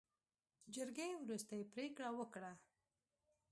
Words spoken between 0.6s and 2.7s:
جرګې وروستۍ پرېکړه وکړه.